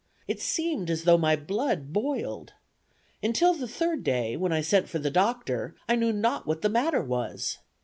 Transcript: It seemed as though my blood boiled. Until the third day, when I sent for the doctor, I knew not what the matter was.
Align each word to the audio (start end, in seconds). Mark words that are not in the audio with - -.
It 0.27 0.41
seemed 0.41 0.89
as 0.89 1.03
though 1.03 1.15
my 1.19 1.35
blood 1.35 1.93
boiled. 1.93 2.53
Until 3.21 3.53
the 3.53 3.67
third 3.67 4.03
day, 4.03 4.35
when 4.35 4.51
I 4.51 4.61
sent 4.61 4.89
for 4.89 4.97
the 4.97 5.11
doctor, 5.11 5.75
I 5.87 5.95
knew 5.95 6.11
not 6.11 6.47
what 6.47 6.63
the 6.63 6.69
matter 6.69 7.03
was. 7.03 7.59